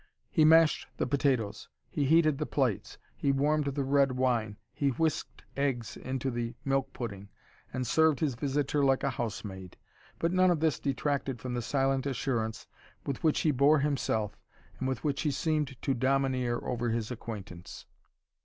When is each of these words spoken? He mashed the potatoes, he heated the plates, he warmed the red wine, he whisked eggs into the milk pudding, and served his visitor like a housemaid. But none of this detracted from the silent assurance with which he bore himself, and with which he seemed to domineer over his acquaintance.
He 0.31 0.43
mashed 0.45 0.87
the 0.97 1.05
potatoes, 1.05 1.69
he 1.91 2.05
heated 2.05 2.39
the 2.39 2.47
plates, 2.47 2.97
he 3.15 3.31
warmed 3.31 3.65
the 3.65 3.83
red 3.83 4.13
wine, 4.13 4.57
he 4.73 4.89
whisked 4.89 5.43
eggs 5.55 5.95
into 5.95 6.31
the 6.31 6.55
milk 6.65 6.91
pudding, 6.91 7.29
and 7.71 7.85
served 7.85 8.19
his 8.19 8.33
visitor 8.33 8.83
like 8.83 9.03
a 9.03 9.11
housemaid. 9.11 9.77
But 10.17 10.31
none 10.31 10.49
of 10.49 10.59
this 10.59 10.79
detracted 10.79 11.39
from 11.39 11.53
the 11.53 11.61
silent 11.61 12.07
assurance 12.07 12.65
with 13.05 13.23
which 13.23 13.41
he 13.41 13.51
bore 13.51 13.77
himself, 13.77 14.35
and 14.79 14.87
with 14.87 15.03
which 15.03 15.21
he 15.21 15.29
seemed 15.29 15.79
to 15.83 15.93
domineer 15.93 16.57
over 16.63 16.89
his 16.89 17.11
acquaintance. 17.11 17.85